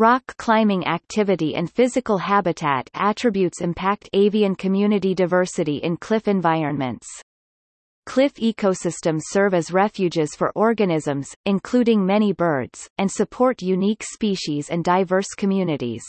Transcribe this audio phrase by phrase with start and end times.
[0.00, 7.06] Rock climbing activity and physical habitat attributes impact avian community diversity in cliff environments.
[8.06, 14.82] Cliff ecosystems serve as refuges for organisms, including many birds, and support unique species and
[14.84, 16.02] diverse communities.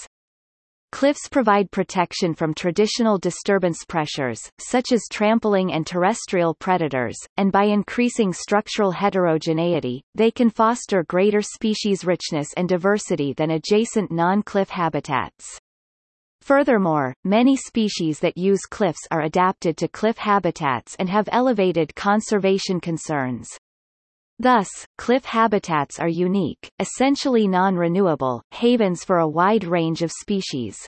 [0.91, 7.63] Cliffs provide protection from traditional disturbance pressures, such as trampling and terrestrial predators, and by
[7.63, 15.57] increasing structural heterogeneity, they can foster greater species richness and diversity than adjacent non-cliff habitats.
[16.41, 22.79] Furthermore, many species that use cliffs are adapted to cliff habitats and have elevated conservation
[22.79, 23.47] concerns.
[24.41, 30.79] Thus, cliff habitats are unique, essentially non-renewable, havens for a wide range of species.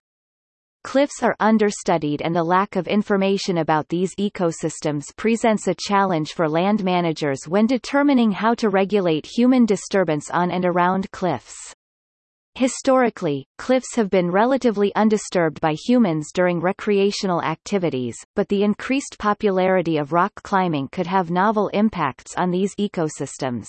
[0.84, 6.50] Cliffs are understudied and the lack of information about these ecosystems presents a challenge for
[6.50, 11.76] land managers when determining how to regulate human disturbance on and around cliffs.
[12.56, 19.98] Historically, cliffs have been relatively undisturbed by humans during recreational activities, but the increased popularity
[19.98, 23.66] of rock climbing could have novel impacts on these ecosystems.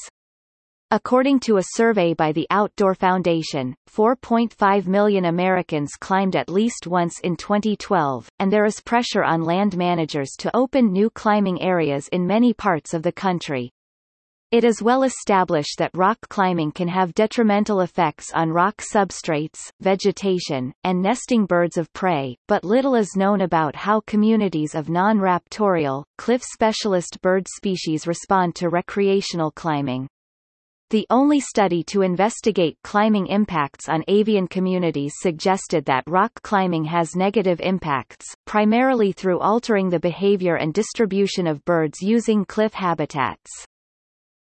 [0.90, 7.18] According to a survey by the Outdoor Foundation, 4.5 million Americans climbed at least once
[7.20, 12.26] in 2012, and there is pressure on land managers to open new climbing areas in
[12.26, 13.72] many parts of the country.
[14.50, 20.72] It is well established that rock climbing can have detrimental effects on rock substrates, vegetation,
[20.84, 26.42] and nesting birds of prey, but little is known about how communities of non-raptorial, cliff
[26.42, 30.08] specialist bird species respond to recreational climbing.
[30.90, 37.16] The only study to investigate climbing impacts on avian communities suggested that rock climbing has
[37.16, 43.50] negative impacts, primarily through altering the behavior and distribution of birds using cliff habitats.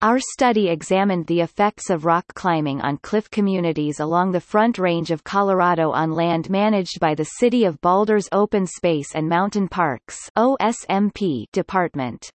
[0.03, 5.11] Our study examined the effects of rock climbing on cliff communities along the Front Range
[5.11, 10.17] of Colorado on land managed by the City of Boulder's Open Space and Mountain Parks
[10.39, 12.31] OSMP department.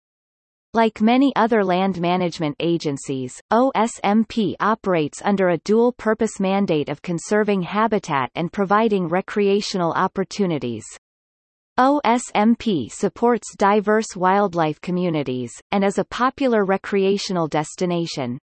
[0.75, 8.33] Like many other land management agencies, OSMP operates under a dual-purpose mandate of conserving habitat
[8.35, 10.85] and providing recreational opportunities.
[11.79, 18.39] OSMP supports diverse wildlife communities, and is a popular recreational destination.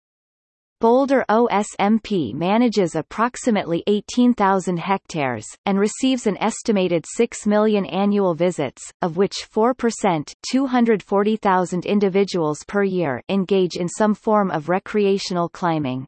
[0.81, 9.19] Boulder OSMP manages approximately 18,000 hectares, and receives an estimated 6 million annual visits, of
[9.19, 16.07] which 4% 240,000 individuals per year engage in some form of recreational climbing.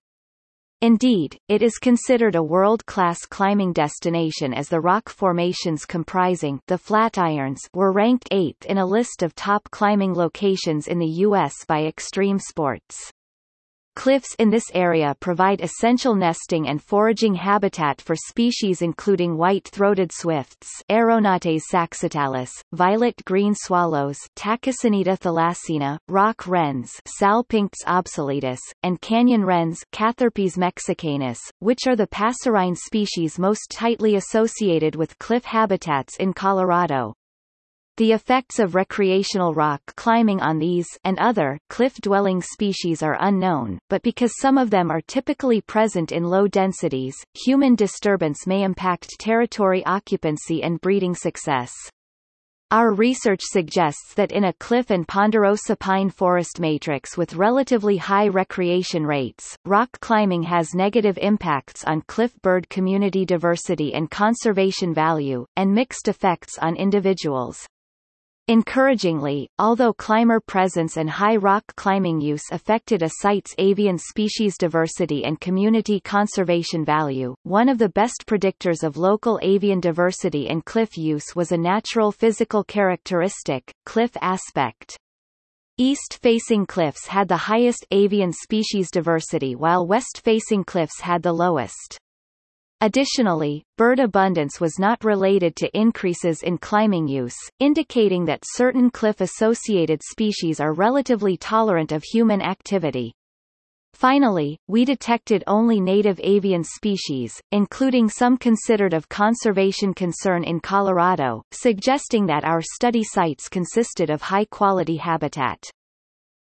[0.83, 7.59] Indeed, it is considered a world-class climbing destination as the rock formations comprising the Flatirons
[7.75, 11.67] were ranked 8th in a list of top climbing locations in the U.S.
[11.69, 13.13] by Extreme Sports.
[13.97, 20.69] Cliffs in this area provide essential nesting and foraging habitat for species including white-throated swifts
[20.89, 31.39] Aeronautes saxatalis, violet-green swallows Tachycineta thalassina, rock wrens Salpinx obsoletus, and canyon wrens Catherpes mexicanus,
[31.59, 37.15] which are the passerine species most tightly associated with cliff habitats in Colorado.
[38.01, 44.01] The effects of recreational rock climbing on these and other cliff-dwelling species are unknown, but
[44.01, 49.85] because some of them are typically present in low densities, human disturbance may impact territory
[49.85, 51.75] occupancy and breeding success.
[52.71, 58.29] Our research suggests that in a cliff and ponderosa pine forest matrix with relatively high
[58.29, 65.45] recreation rates, rock climbing has negative impacts on cliff bird community diversity and conservation value,
[65.57, 67.69] and mixed effects on individuals.
[68.51, 75.25] Encouragingly, although climber presence and high rock climbing use affected a site's avian species diversity
[75.25, 80.99] and community conservation value, one of the best predictors of local avian diversity and cliff
[80.99, 84.97] use was a natural physical characteristic, cliff aspect.
[85.79, 92.01] East-facing cliffs had the highest avian species diversity while west-facing cliffs had the lowest.
[92.83, 100.03] Additionally, bird abundance was not related to increases in climbing use, indicating that certain cliff-associated
[100.03, 103.13] species are relatively tolerant of human activity.
[103.93, 111.43] Finally, we detected only native avian species, including some considered of conservation concern in Colorado,
[111.53, 115.63] suggesting that our study sites consisted of high-quality habitat.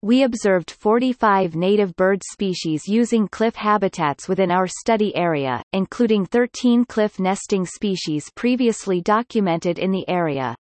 [0.04, 6.86] We observed 45 native bird species using cliff habitats within our study area, including 13
[6.86, 10.56] cliff nesting species previously documented in the area.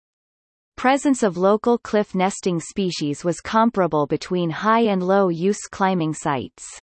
[0.75, 6.79] Presence of local cliff nesting species was comparable between high and low use climbing sites.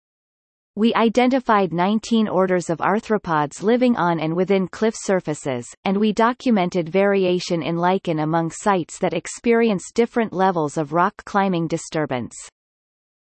[0.77, 6.87] We identified 19 orders of arthropods living on and within cliff surfaces, and we documented
[6.87, 12.33] variation in lichen among sites that experience different levels of rock climbing disturbance.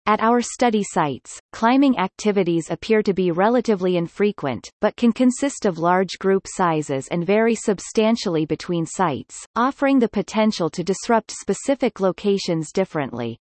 [0.06, 5.80] At our study sites, climbing activities appear to be relatively infrequent, but can consist of
[5.80, 12.74] large group sizes and vary substantially between sites, offering the potential to disrupt specific locations
[12.74, 13.40] differently.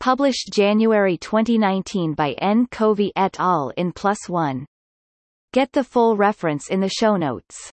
[0.00, 2.66] Published January 2019 by N.
[2.70, 3.72] Covey et al.
[3.76, 3.92] in
[4.28, 4.66] ONE.
[5.52, 7.72] Get the full reference in the show notes.